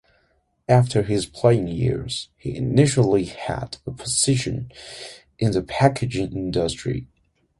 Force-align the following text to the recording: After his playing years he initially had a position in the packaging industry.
After 0.67 1.03
his 1.03 1.27
playing 1.27 1.67
years 1.67 2.29
he 2.35 2.55
initially 2.55 3.25
had 3.25 3.77
a 3.85 3.91
position 3.91 4.71
in 5.37 5.51
the 5.51 5.61
packaging 5.61 6.31
industry. 6.33 7.05